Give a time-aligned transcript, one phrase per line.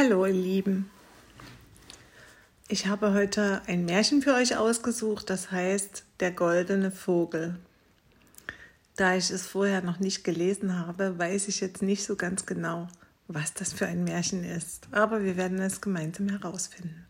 [0.00, 0.88] Hallo ihr Lieben.
[2.68, 7.58] Ich habe heute ein Märchen für euch ausgesucht, das heißt Der goldene Vogel.
[8.94, 12.86] Da ich es vorher noch nicht gelesen habe, weiß ich jetzt nicht so ganz genau,
[13.26, 17.04] was das für ein Märchen ist, aber wir werden es gemeinsam herausfinden.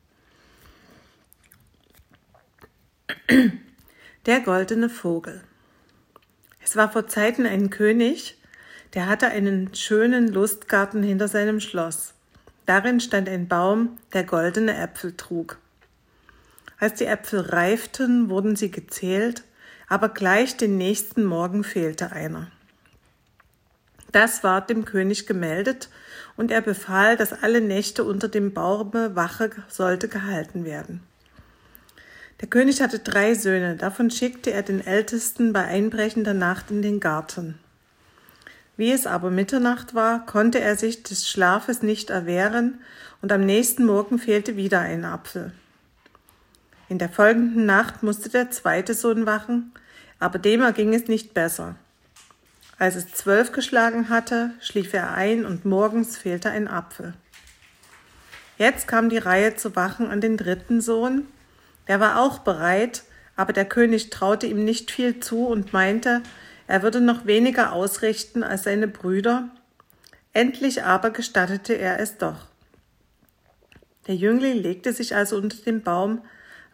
[4.25, 5.43] Der goldene Vogel.
[6.65, 8.39] Es war vor Zeiten ein König,
[8.95, 12.15] der hatte einen schönen Lustgarten hinter seinem Schloss.
[12.69, 15.57] Darin stand ein Baum, der goldene Äpfel trug.
[16.79, 19.43] Als die Äpfel reiften, wurden sie gezählt,
[19.89, 22.49] aber gleich den nächsten Morgen fehlte einer.
[24.13, 25.89] Das ward dem König gemeldet,
[26.37, 31.01] und er befahl, dass alle Nächte unter dem Baume Wache sollte gehalten werden.
[32.43, 37.01] Der König hatte drei Söhne, davon schickte er den ältesten bei einbrechender Nacht in den
[37.01, 37.59] Garten.
[38.79, 42.79] Wie es aber Mitternacht war, konnte er sich des Schlafes nicht erwehren,
[43.21, 45.53] und am nächsten Morgen fehlte wieder ein Apfel.
[46.89, 49.73] In der folgenden Nacht musste der zweite Sohn wachen,
[50.21, 51.75] aber dem erging es nicht besser.
[52.79, 57.15] Als es zwölf geschlagen hatte, schlief er ein und morgens fehlte ein Apfel.
[58.59, 61.27] Jetzt kam die Reihe zu wachen an den dritten Sohn.
[61.89, 63.03] Der war auch bereit,
[63.35, 66.23] aber der König traute ihm nicht viel zu und meinte,
[66.69, 69.49] er würde noch weniger ausrichten als seine Brüder,
[70.35, 72.47] endlich aber gestattete er es doch.
[74.07, 76.23] Der Jüngling legte sich also unter den Baum,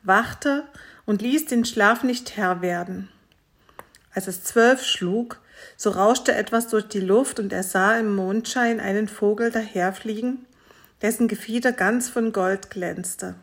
[0.02, 0.64] wachte
[1.06, 3.08] und ließ den Schlaf nicht Herr werden.
[4.12, 5.40] Als es zwölf schlug,
[5.76, 10.44] so rauschte etwas durch die Luft und er sah im Mondschein einen Vogel daherfliegen,
[11.02, 13.36] dessen Gefieder ganz von Gold glänzte.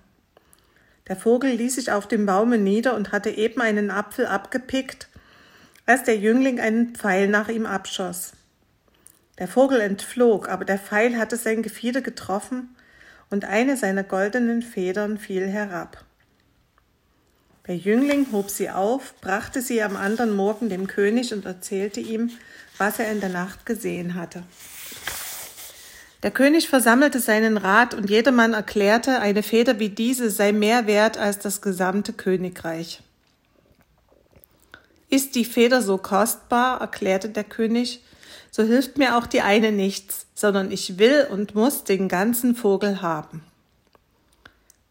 [1.08, 5.08] Der Vogel ließ sich auf dem Baume nieder und hatte eben einen Apfel abgepickt,
[5.85, 8.33] als der Jüngling einen Pfeil nach ihm abschoss.
[9.39, 12.75] Der Vogel entflog, aber der Pfeil hatte sein Gefieder getroffen
[13.29, 16.03] und eine seiner goldenen Federn fiel herab.
[17.67, 22.31] Der Jüngling hob sie auf, brachte sie am anderen Morgen dem König und erzählte ihm,
[22.77, 24.43] was er in der Nacht gesehen hatte.
[26.23, 31.17] Der König versammelte seinen Rat und jedermann erklärte, eine Feder wie diese sei mehr wert
[31.17, 33.02] als das gesamte Königreich.
[35.11, 38.02] Ist die Feder so kostbar, erklärte der König,
[38.49, 43.02] so hilft mir auch die eine nichts, sondern ich will und muss den ganzen Vogel
[43.02, 43.44] haben.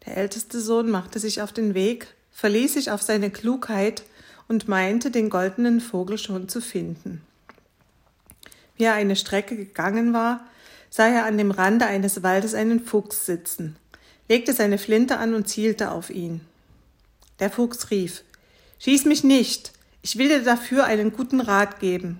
[0.05, 4.03] Der älteste Sohn machte sich auf den Weg, verließ sich auf seine Klugheit
[4.47, 7.23] und meinte, den goldenen Vogel schon zu finden.
[8.75, 10.45] Wie er eine Strecke gegangen war,
[10.91, 13.75] sah er an dem Rande eines Waldes einen Fuchs sitzen,
[14.29, 16.41] legte seine Flinte an und zielte auf ihn.
[17.39, 18.23] Der Fuchs rief
[18.77, 22.19] Schieß mich nicht, ich will dir dafür einen guten Rat geben.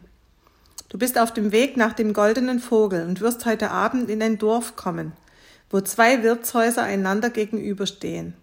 [0.89, 4.37] Du bist auf dem Weg nach dem goldenen Vogel und wirst heute Abend in ein
[4.37, 5.13] Dorf kommen,
[5.69, 8.33] wo zwei Wirtshäuser einander gegenüberstehen.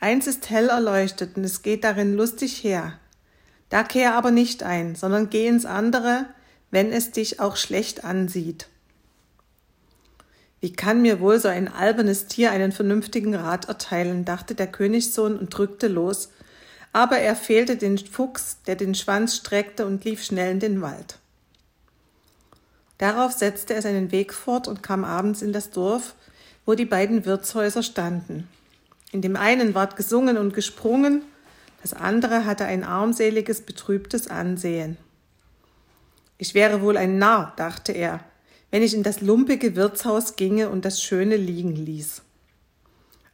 [0.00, 2.94] Eins ist hell erleuchtet und es geht darin lustig her.
[3.68, 6.26] Da kehr aber nicht ein, sondern geh ins andere,
[6.70, 8.66] wenn es dich auch schlecht ansieht.
[10.60, 15.38] Wie kann mir wohl so ein albernes Tier einen vernünftigen Rat erteilen, dachte der Königssohn
[15.38, 16.30] und drückte los
[16.92, 21.18] aber er fehlte den Fuchs, der den Schwanz streckte und lief schnell in den Wald.
[22.98, 26.14] Darauf setzte er seinen Weg fort und kam abends in das Dorf,
[26.64, 28.48] wo die beiden Wirtshäuser standen.
[29.10, 31.22] In dem einen ward gesungen und gesprungen,
[31.82, 34.96] das andere hatte ein armseliges, betrübtes Ansehen.
[36.38, 38.20] Ich wäre wohl ein Narr, dachte er,
[38.70, 42.22] wenn ich in das lumpige Wirtshaus ginge und das Schöne liegen ließ.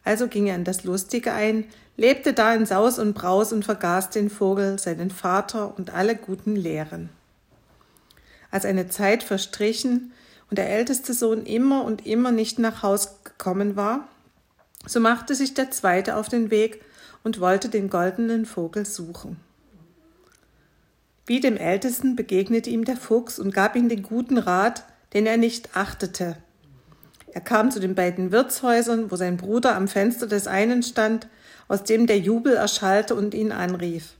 [0.03, 1.65] Also ging er in das Lustige ein,
[1.99, 6.55] lebte da in Saus und Braus und vergaß den Vogel, seinen Vater und alle guten
[6.55, 7.11] Lehren.
[8.51, 10.13] Als eine Zeit verstrichen
[10.49, 14.07] und der älteste Sohn immer und immer nicht nach Haus gekommen war,
[14.87, 16.83] so machte sich der zweite auf den Weg
[17.25, 19.37] und wollte den goldenen Vogel suchen.
[21.27, 25.37] Wie dem Ältesten begegnete ihm der Fuchs und gab ihm den guten Rat, den er
[25.37, 26.37] nicht achtete.
[27.33, 31.27] Er kam zu den beiden Wirtshäusern, wo sein Bruder am Fenster des einen stand
[31.69, 34.15] aus dem der Jubel erschallte und ihn anrief.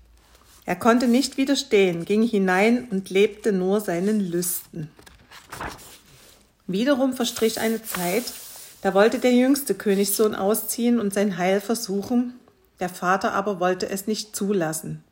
[0.65, 4.91] Er konnte nicht widerstehen, ging hinein und lebte nur seinen Lüsten.
[6.67, 8.25] Wiederum verstrich eine Zeit,
[8.83, 12.35] da wollte der jüngste Königssohn ausziehen und sein Heil versuchen,
[12.81, 15.03] der Vater aber wollte es nicht zulassen.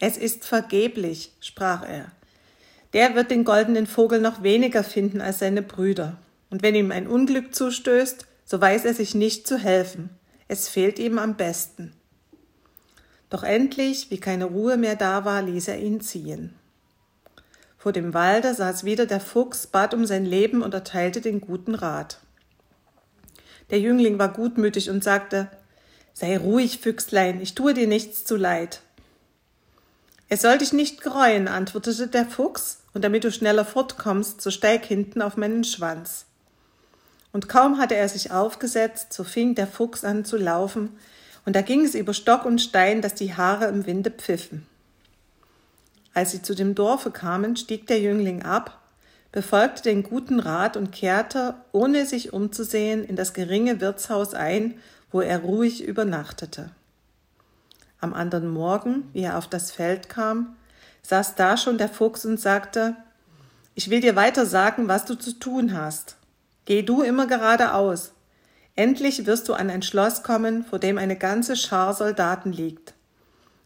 [0.00, 2.06] Es ist vergeblich, sprach er.
[2.92, 6.18] Der wird den goldenen Vogel noch weniger finden als seine Brüder.
[6.50, 10.10] Und wenn ihm ein Unglück zustößt, so weiß er sich nicht zu helfen.
[10.52, 11.94] Es fehlt ihm am besten.
[13.30, 16.54] Doch endlich, wie keine Ruhe mehr da war, ließ er ihn ziehen.
[17.78, 21.74] Vor dem Walde saß wieder der Fuchs, bat um sein Leben und erteilte den guten
[21.74, 22.18] Rat.
[23.70, 25.48] Der Jüngling war gutmütig und sagte,
[26.12, 28.82] Sei ruhig, Füchslein, ich tue dir nichts zu leid.
[30.28, 34.84] Es soll dich nicht gereuen, antwortete der Fuchs, und damit du schneller fortkommst, so steig
[34.84, 36.26] hinten auf meinen Schwanz.
[37.32, 40.90] Und kaum hatte er sich aufgesetzt, so fing der Fuchs an zu laufen,
[41.44, 44.66] und da ging es über Stock und Stein, dass die Haare im Winde pfiffen.
[46.14, 48.78] Als sie zu dem Dorfe kamen, stieg der Jüngling ab,
[49.32, 54.74] befolgte den guten Rat und kehrte, ohne sich umzusehen, in das geringe Wirtshaus ein,
[55.10, 56.70] wo er ruhig übernachtete.
[57.98, 60.56] Am anderen Morgen, wie er auf das Feld kam,
[61.02, 62.94] saß da schon der Fuchs und sagte,
[63.74, 66.16] ich will dir weiter sagen, was du zu tun hast.
[66.64, 68.12] Geh du immer geradeaus.
[68.76, 72.94] Endlich wirst du an ein Schloss kommen, vor dem eine ganze Schar Soldaten liegt.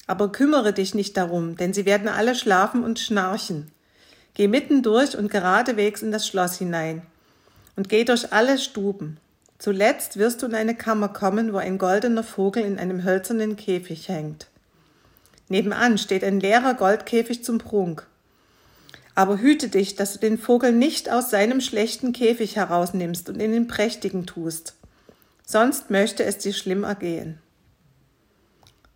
[0.06, 3.70] Aber kümmere dich nicht darum, denn sie werden alle schlafen und schnarchen.
[4.34, 7.02] Geh mitten durch und geradewegs in das Schloss hinein.
[7.76, 9.18] Und geh durch alle Stuben.
[9.58, 14.08] Zuletzt wirst du in eine Kammer kommen, wo ein goldener Vogel in einem hölzernen Käfig
[14.08, 14.48] hängt.
[15.48, 18.06] Nebenan steht ein leerer Goldkäfig zum Prunk.
[19.16, 23.50] Aber hüte dich, dass du den Vogel nicht aus seinem schlechten Käfig herausnimmst und in
[23.50, 24.74] den prächtigen tust.
[25.44, 27.38] Sonst möchte es dir schlimm ergehen.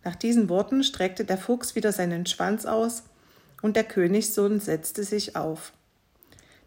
[0.03, 3.03] Nach diesen Worten streckte der Fuchs wieder seinen Schwanz aus,
[3.63, 5.73] und der Königssohn setzte sich auf.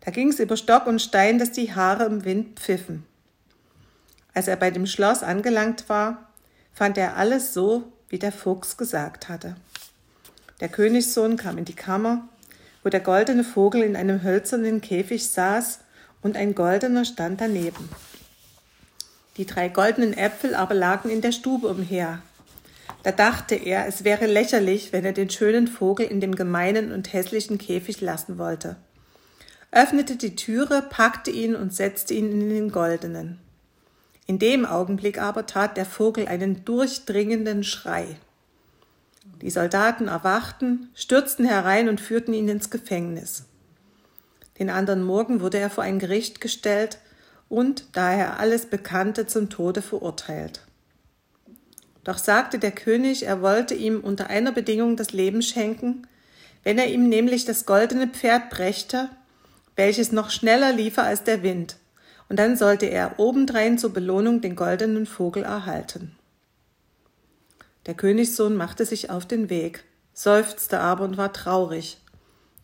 [0.00, 3.04] Da ging es über Stock und Stein, dass die Haare im Wind pfiffen.
[4.32, 6.28] Als er bei dem Schloss angelangt war,
[6.72, 9.56] fand er alles so, wie der Fuchs gesagt hatte.
[10.60, 12.28] Der Königssohn kam in die Kammer,
[12.84, 15.81] wo der goldene Vogel in einem hölzernen Käfig saß
[16.22, 17.88] und ein goldener stand daneben.
[19.36, 22.20] Die drei goldenen Äpfel aber lagen in der Stube umher.
[23.02, 27.12] Da dachte er, es wäre lächerlich, wenn er den schönen Vogel in dem gemeinen und
[27.12, 28.76] hässlichen Käfig lassen wollte,
[29.72, 33.40] öffnete die Türe, packte ihn und setzte ihn in den goldenen.
[34.26, 38.16] In dem Augenblick aber tat der Vogel einen durchdringenden Schrei.
[39.44, 43.44] Die Soldaten erwachten, stürzten herein und führten ihn ins Gefängnis.
[44.58, 46.96] Den anderen Morgen wurde er vor ein Gericht gestellt
[47.50, 50.62] und, da er alles bekannte, zum Tode verurteilt.
[52.05, 56.06] Doch sagte der König, er wollte ihm unter einer Bedingung das Leben schenken,
[56.62, 59.11] wenn er ihm nämlich das goldene Pferd brächte,
[59.76, 61.76] welches noch schneller liefe als der Wind,
[62.31, 66.17] und dann sollte er obendrein zur Belohnung den goldenen Vogel erhalten.
[67.86, 71.98] Der Königssohn machte sich auf den Weg, seufzte aber und war traurig,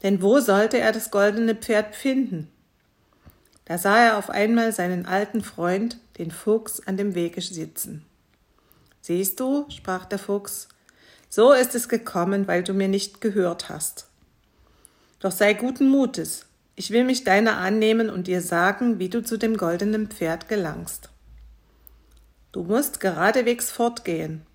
[0.02, 2.48] denn wo sollte er das goldene Pferd finden?
[3.66, 8.04] Da sah er auf einmal seinen alten Freund, den Fuchs, an dem Wege sitzen.
[9.00, 10.68] Siehst du, sprach der Fuchs,
[11.28, 14.08] so ist es gekommen, weil du mir nicht gehört hast.
[15.20, 16.46] Doch sei guten Mutes,
[16.76, 21.10] ich will mich deiner annehmen und dir sagen, wie du zu dem goldenen Pferd gelangst.
[22.52, 24.46] Du musst geradewegs fortgehen,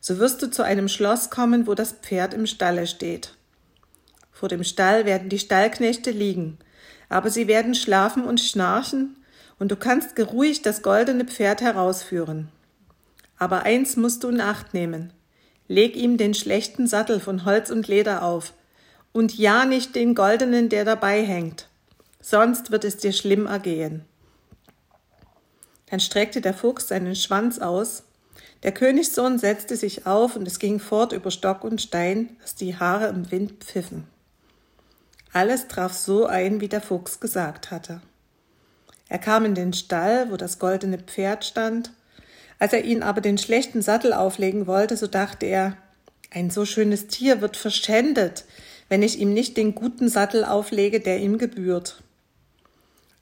[0.00, 3.34] so wirst du zu einem Schloss kommen, wo das Pferd im Stalle steht.
[4.32, 6.58] Vor dem Stall werden die Stallknechte liegen,
[7.10, 9.16] aber sie werden schlafen und schnarchen,
[9.58, 12.48] und du kannst geruhig das goldene Pferd herausführen.
[13.36, 15.12] Aber eins musst du in Acht nehmen.
[15.68, 18.54] Leg ihm den schlechten Sattel von Holz und Leder auf,
[19.12, 21.68] und ja nicht den goldenen, der dabei hängt,
[22.20, 24.04] sonst wird es dir schlimm ergehen.
[25.90, 28.04] Dann streckte der Fuchs seinen Schwanz aus,
[28.62, 32.76] der Königssohn setzte sich auf, und es ging fort über Stock und Stein, dass die
[32.76, 34.06] Haare im Wind pfiffen.
[35.32, 38.02] Alles traf so ein, wie der Fuchs gesagt hatte.
[39.08, 41.92] Er kam in den Stall, wo das goldene Pferd stand.
[42.58, 45.76] Als er ihn aber den schlechten Sattel auflegen wollte, so dachte er,
[46.30, 48.44] ein so schönes Tier wird verschändet,
[48.88, 52.02] wenn ich ihm nicht den guten Sattel auflege, der ihm gebührt.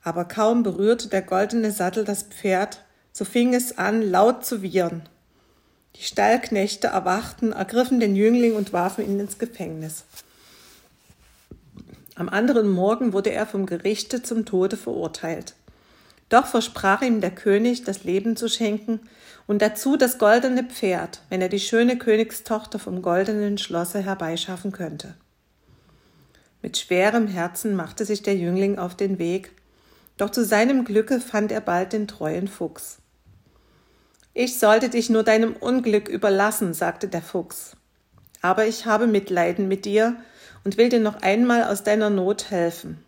[0.03, 5.03] Aber kaum berührte der goldene Sattel das Pferd, so fing es an, laut zu wiehern.
[5.95, 10.05] Die Stallknechte erwachten, ergriffen den Jüngling und warfen ihn ins Gefängnis.
[12.15, 15.55] Am anderen Morgen wurde er vom Gerichte zum Tode verurteilt.
[16.29, 18.99] Doch versprach ihm der König, das Leben zu schenken
[19.47, 25.15] und dazu das goldene Pferd, wenn er die schöne Königstochter vom goldenen Schlosse herbeischaffen könnte.
[26.61, 29.51] Mit schwerem Herzen machte sich der Jüngling auf den Weg,
[30.19, 32.97] doch zu seinem Glücke fand er bald den treuen Fuchs.
[34.33, 37.75] Ich sollte dich nur deinem Unglück überlassen, sagte der Fuchs.
[38.41, 40.17] Aber ich habe Mitleiden mit dir
[40.63, 43.03] und will dir noch einmal aus deiner Not helfen.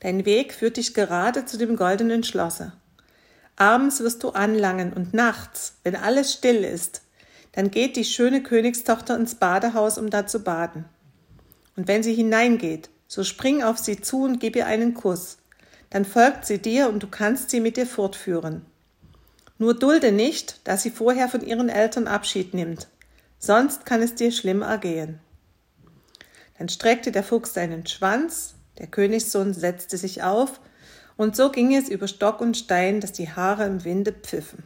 [0.00, 2.72] Dein Weg führt dich gerade zu dem goldenen Schlosse.
[3.56, 7.02] Abends wirst du anlangen und nachts, wenn alles still ist,
[7.52, 10.86] dann geht die schöne Königstochter ins Badehaus, um da zu baden.
[11.76, 15.36] Und wenn sie hineingeht, so spring auf sie zu und gib ihr einen Kuss.
[15.92, 18.64] Dann folgt sie dir und du kannst sie mit dir fortführen.
[19.58, 22.88] Nur dulde nicht, dass sie vorher von ihren Eltern Abschied nimmt,
[23.38, 25.20] sonst kann es dir schlimm ergehen.
[26.56, 30.60] Dann streckte der Fuchs seinen Schwanz, der Königssohn setzte sich auf,
[31.18, 34.64] und so ging es über Stock und Stein, dass die Haare im Winde pfiffen.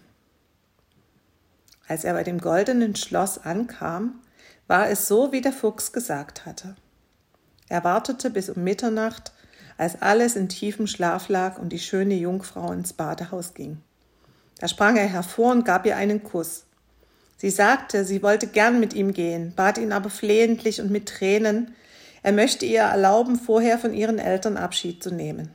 [1.89, 4.21] Als er bei dem goldenen Schloss ankam,
[4.69, 6.77] war es so, wie der Fuchs gesagt hatte.
[7.69, 9.33] Er wartete bis um Mitternacht,
[9.79, 13.79] als alles in tiefem Schlaf lag und die schöne Jungfrau ins Badehaus ging.
[14.59, 16.65] Da sprang er hervor und gab ihr einen Kuss.
[17.37, 21.75] Sie sagte, sie wollte gern mit ihm gehen, bat ihn aber flehentlich und mit Tränen,
[22.23, 25.55] er möchte ihr erlauben, vorher von ihren Eltern Abschied zu nehmen.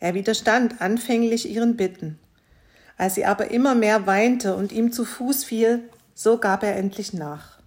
[0.00, 2.18] Er widerstand anfänglich ihren Bitten.
[2.96, 7.12] Als sie aber immer mehr weinte und ihm zu Fuß fiel, so gab er endlich
[7.12, 7.60] nach.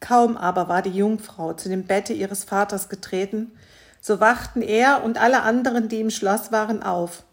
[0.00, 3.52] Kaum aber war die Jungfrau zu dem Bette ihres Vaters getreten,
[4.00, 7.24] so wachten er und alle anderen, die im Schloss waren, auf,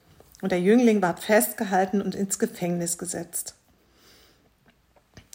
[0.42, 3.56] und der Jüngling ward festgehalten und ins Gefängnis gesetzt.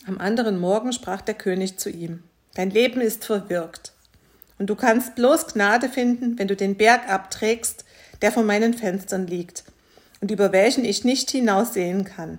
[0.07, 2.23] Am anderen Morgen sprach der König zu ihm,
[2.55, 3.93] Dein Leben ist verwirkt,
[4.59, 7.85] und du kannst bloß Gnade finden, wenn du den Berg abträgst,
[8.21, 9.65] der vor meinen Fenstern liegt,
[10.21, 12.39] und über welchen ich nicht hinaussehen kann.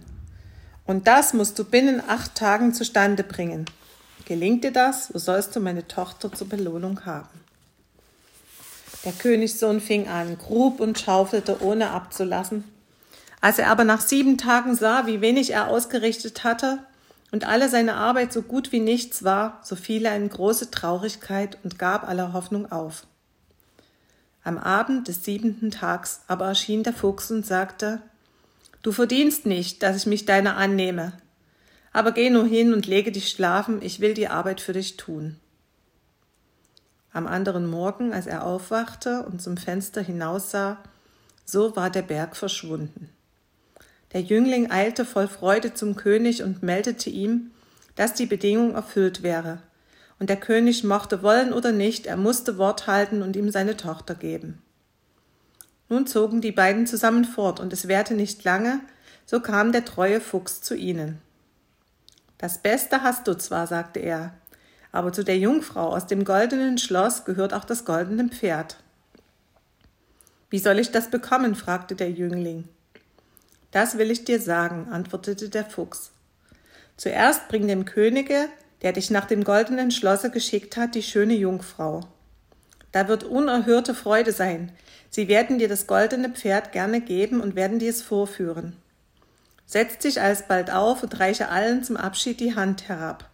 [0.86, 3.66] Und das musst du binnen acht Tagen zustande bringen.
[4.26, 7.43] Gelingt dir das, so sollst du meine Tochter zur Belohnung haben.
[9.06, 12.64] Der Königssohn fing an, grub und schaufelte, ohne abzulassen.
[13.42, 16.80] Als er aber nach sieben Tagen sah, wie wenig er ausgerichtet hatte
[17.32, 21.58] und alle seine Arbeit so gut wie nichts war, so fiel er in große Traurigkeit
[21.64, 23.06] und gab aller Hoffnung auf.
[24.46, 28.02] Am Abend des siebenten Tags aber erschien der Fuchs und sagte,
[28.82, 31.14] Du verdienst nicht, dass ich mich deiner annehme.
[31.94, 35.38] Aber geh nur hin und lege dich schlafen, ich will die Arbeit für dich tun.
[37.14, 40.80] Am anderen Morgen, als er aufwachte und zum Fenster hinaussah,
[41.46, 43.10] so war der Berg verschwunden.
[44.14, 47.52] Der Jüngling eilte voll Freude zum König und meldete ihm,
[47.96, 49.60] dass die Bedingung erfüllt wäre,
[50.20, 54.16] und der König mochte wollen oder nicht, er musste Wort halten und ihm seine Tochter
[54.16, 54.62] geben.
[55.90, 58.80] Nun zogen die beiden zusammen fort, und es währte nicht lange,
[59.28, 61.22] so kam der treue Fuchs zu ihnen.
[62.40, 64.34] Das Beste hast du zwar, sagte er,
[64.94, 68.78] aber zu der Jungfrau aus dem goldenen Schloss gehört auch das goldene Pferd.
[70.50, 71.56] Wie soll ich das bekommen?
[71.56, 72.70] fragte der Jüngling.
[73.72, 76.12] Das will ich dir sagen, antwortete der Fuchs.
[76.96, 78.48] Zuerst bring dem Könige
[78.84, 82.02] der dich nach dem goldenen Schlosse geschickt hat, die schöne Jungfrau.
[82.92, 84.72] Da wird unerhörte Freude sein.
[85.10, 88.76] Sie werden dir das goldene Pferd gerne geben und werden dir es vorführen.
[89.66, 93.30] Setz dich alsbald auf und reiche allen zum Abschied die Hand herab.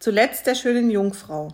[0.00, 1.48] Zuletzt der schönen Jungfrau.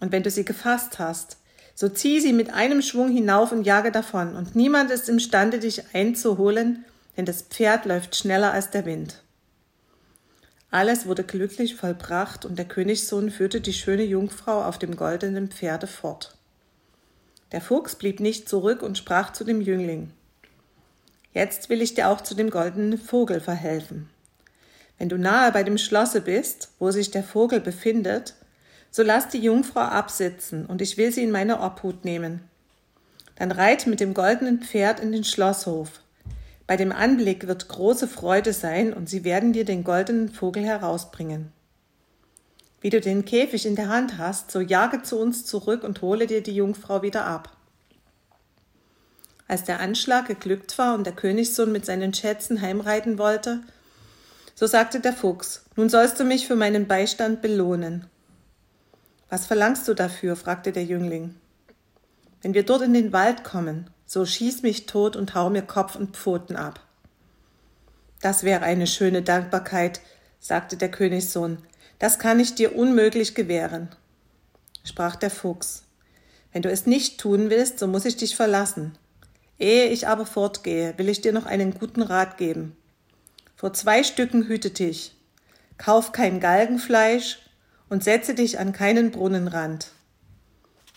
[0.00, 1.36] Und wenn du sie gefasst hast,
[1.74, 5.94] so zieh sie mit einem Schwung hinauf und jage davon, und niemand ist imstande, dich
[5.94, 6.86] einzuholen,
[7.18, 9.22] denn das Pferd läuft schneller als der Wind.
[10.70, 15.86] Alles wurde glücklich vollbracht, und der Königssohn führte die schöne Jungfrau auf dem goldenen Pferde
[15.86, 16.34] fort.
[17.52, 20.12] Der Fuchs blieb nicht zurück und sprach zu dem Jüngling
[21.34, 24.08] Jetzt will ich dir auch zu dem goldenen Vogel verhelfen.
[25.00, 28.34] Wenn du nahe bei dem Schlosse bist, wo sich der Vogel befindet,
[28.90, 32.42] so lass die Jungfrau absitzen, und ich will sie in meine Obhut nehmen.
[33.36, 36.02] Dann reit mit dem goldenen Pferd in den Schlosshof.
[36.66, 41.50] Bei dem Anblick wird große Freude sein, und sie werden dir den goldenen Vogel herausbringen.
[42.82, 46.26] Wie du den Käfig in der Hand hast, so jage zu uns zurück und hole
[46.26, 47.56] dir die Jungfrau wieder ab.
[49.48, 53.62] Als der Anschlag geglückt war und der Königssohn mit seinen Schätzen heimreiten wollte,
[54.60, 58.04] so sagte der Fuchs, nun sollst du mich für meinen Beistand belohnen.
[59.30, 60.36] Was verlangst du dafür?
[60.36, 61.34] fragte der Jüngling.
[62.42, 65.96] Wenn wir dort in den Wald kommen, so schieß mich tot und hau mir Kopf
[65.96, 66.86] und Pfoten ab.
[68.20, 70.02] Das wäre eine schöne Dankbarkeit,
[70.40, 71.56] sagte der Königssohn,
[71.98, 73.88] das kann ich dir unmöglich gewähren.
[74.84, 75.84] Sprach der Fuchs,
[76.52, 78.98] wenn du es nicht tun willst, so muss ich dich verlassen.
[79.58, 82.76] Ehe ich aber fortgehe, will ich dir noch einen guten Rat geben.
[83.60, 85.14] Vor zwei Stücken hüte dich,
[85.76, 87.40] kauf kein Galgenfleisch
[87.90, 89.88] und setze dich an keinen Brunnenrand.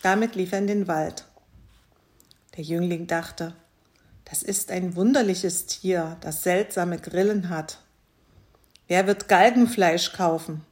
[0.00, 1.26] Damit lief er in den Wald.
[2.56, 3.54] Der Jüngling dachte,
[4.24, 7.80] das ist ein wunderliches Tier, das seltsame Grillen hat.
[8.88, 10.62] Wer wird Galgenfleisch kaufen?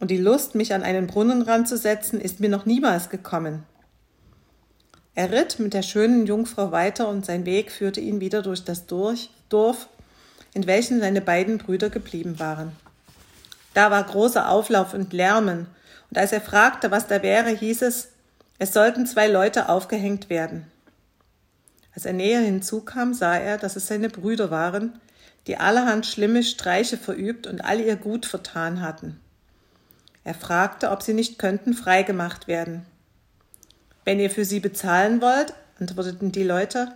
[0.00, 3.64] Und die Lust, mich an einen Brunnenrand zu setzen, ist mir noch niemals gekommen.
[5.14, 8.86] Er ritt mit der schönen Jungfrau weiter und sein Weg führte ihn wieder durch das
[8.86, 9.88] Dorf,
[10.54, 12.72] in welchem seine beiden Brüder geblieben waren.
[13.74, 15.66] Da war großer Auflauf und Lärmen,
[16.10, 18.08] und als er fragte, was da wäre, hieß es,
[18.58, 20.66] es sollten zwei Leute aufgehängt werden.
[21.94, 24.98] Als er näher hinzukam, sah er, dass es seine Brüder waren,
[25.46, 29.20] die allerhand schlimme Streiche verübt und all ihr Gut vertan hatten.
[30.22, 32.86] Er fragte, ob sie nicht könnten freigemacht werden.
[34.04, 36.92] Wenn ihr für sie bezahlen wollt, antworteten die Leute,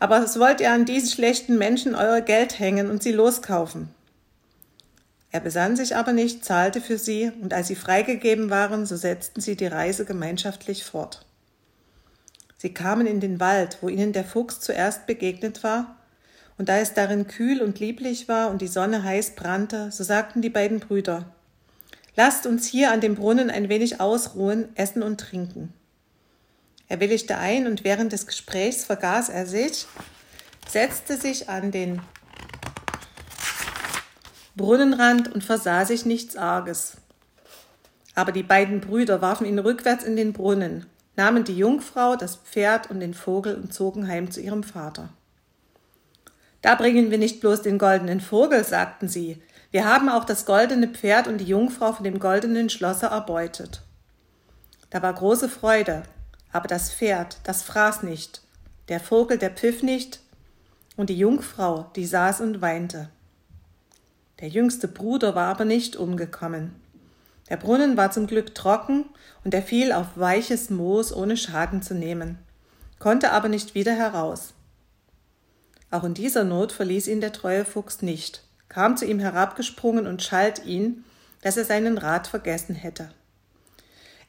[0.00, 3.88] aber was wollt ihr an diesen schlechten Menschen euer Geld hängen und sie loskaufen?
[5.30, 9.40] Er besann sich aber nicht, zahlte für sie, und als sie freigegeben waren, so setzten
[9.40, 11.24] sie die Reise gemeinschaftlich fort.
[12.56, 15.96] Sie kamen in den Wald, wo ihnen der Fuchs zuerst begegnet war,
[16.58, 20.42] und da es darin kühl und lieblich war und die Sonne heiß brannte, so sagten
[20.42, 21.24] die beiden Brüder
[22.16, 25.72] Lasst uns hier an dem Brunnen ein wenig ausruhen, essen und trinken.
[26.90, 29.86] Er willigte ein und während des Gesprächs vergaß er sich,
[30.68, 32.02] setzte sich an den
[34.56, 36.96] Brunnenrand und versah sich nichts Arges.
[38.16, 42.90] Aber die beiden Brüder warfen ihn rückwärts in den Brunnen, nahmen die Jungfrau, das Pferd
[42.90, 45.10] und den Vogel und zogen heim zu ihrem Vater.
[46.60, 50.88] Da bringen wir nicht bloß den goldenen Vogel, sagten sie, wir haben auch das goldene
[50.88, 53.82] Pferd und die Jungfrau von dem goldenen Schlosser erbeutet.
[54.90, 56.02] Da war große Freude,
[56.52, 58.42] aber das Pferd, das fraß nicht,
[58.88, 60.20] der Vogel, der pfiff nicht,
[60.96, 63.08] und die Jungfrau, die saß und weinte.
[64.40, 66.74] Der jüngste Bruder war aber nicht umgekommen.
[67.48, 69.04] Der Brunnen war zum Glück trocken
[69.44, 72.38] und er fiel auf weiches Moos, ohne Schaden zu nehmen,
[72.98, 74.54] konnte aber nicht wieder heraus.
[75.90, 80.22] Auch in dieser Not verließ ihn der treue Fuchs nicht, kam zu ihm herabgesprungen und
[80.22, 81.04] schalt ihn,
[81.42, 83.10] dass er seinen Rat vergessen hätte.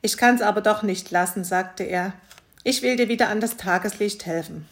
[0.02, 2.14] Ich kann's aber doch nicht lassen, sagte er.
[2.64, 4.68] Ich will dir wieder an das Tageslicht helfen.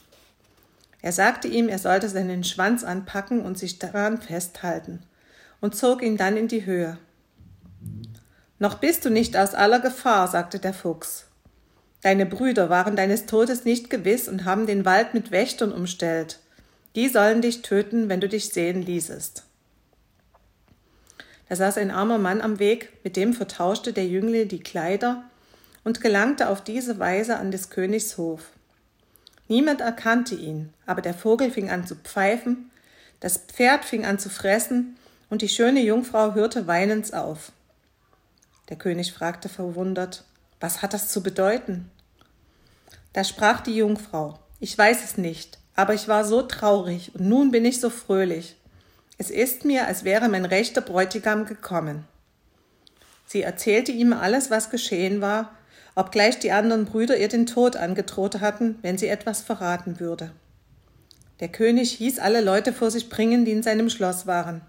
[1.01, 5.00] Er sagte ihm, er sollte seinen Schwanz anpacken und sich daran festhalten,
[5.62, 6.98] und zog ihn dann in die Höhe.
[8.59, 11.25] Noch bist du nicht aus aller Gefahr, sagte der Fuchs.
[12.01, 16.39] Deine Brüder waren deines Todes nicht gewiss und haben den Wald mit Wächtern umstellt.
[16.95, 19.44] Die sollen dich töten, wenn du dich sehen ließest.
[21.50, 25.24] Da saß ein armer Mann am Weg, mit dem vertauschte der Jüngling die Kleider
[25.83, 28.51] und gelangte auf diese Weise an des Königs Hof.
[29.48, 32.70] Niemand erkannte ihn, aber der Vogel fing an zu pfeifen,
[33.20, 34.96] das Pferd fing an zu fressen,
[35.31, 37.51] und die schöne Jungfrau hörte weinend auf.
[38.70, 40.24] Der König fragte verwundert,
[40.59, 41.90] was hat das zu bedeuten?
[43.14, 47.51] Da sprach die Jungfrau, ich weiß es nicht, aber ich war so traurig und nun
[47.51, 48.55] bin ich so fröhlich.
[49.22, 52.05] Es ist mir, als wäre mein rechter Bräutigam gekommen.
[53.27, 55.51] Sie erzählte ihm alles, was geschehen war,
[55.94, 60.32] obgleich die anderen Brüder ihr den Tod angedroht hatten, wenn sie etwas verraten würde.
[61.42, 64.62] Der König hieß alle Leute vor sich bringen, die in seinem Schloss waren.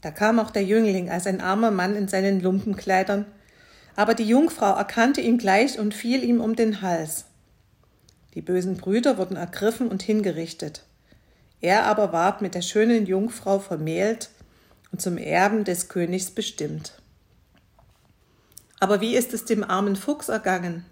[0.00, 3.24] Da kam auch der Jüngling als ein armer Mann in seinen Lumpenkleidern,
[3.94, 7.26] aber die Jungfrau erkannte ihn gleich und fiel ihm um den Hals.
[8.34, 10.82] Die bösen Brüder wurden ergriffen und hingerichtet.
[11.64, 14.28] Er aber ward mit der schönen Jungfrau vermählt
[14.92, 17.00] und zum Erben des Königs bestimmt.
[18.80, 20.84] Aber wie ist es dem armen Fuchs ergangen?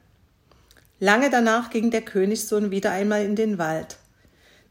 [0.99, 3.99] Lange danach ging der Königssohn wieder einmal in den Wald.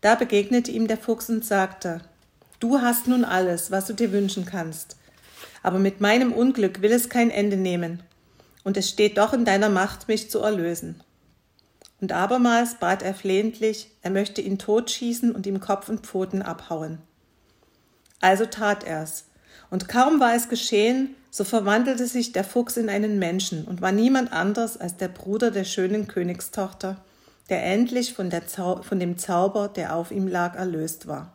[0.02, 2.02] Da begegnete ihm der Fuchs und sagte,
[2.60, 4.98] Du hast nun alles, was du dir wünschen kannst.
[5.62, 8.02] Aber mit meinem Unglück will es kein Ende nehmen,
[8.64, 11.04] und es steht doch in deiner Macht, mich zu erlösen.
[12.02, 16.98] Und abermals bat er flehentlich, er möchte ihn totschießen und ihm Kopf und Pfoten abhauen.
[18.20, 19.26] Also tat er's.
[19.70, 23.92] Und kaum war es geschehen, so verwandelte sich der Fuchs in einen Menschen und war
[23.92, 26.98] niemand anders als der Bruder der schönen Königstochter,
[27.50, 31.34] der endlich von, der von dem Zauber, der auf ihm lag, erlöst war.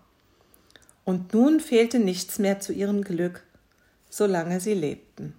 [1.05, 3.45] Und nun fehlte nichts mehr zu ihrem Glück,
[4.11, 5.35] solange sie lebten.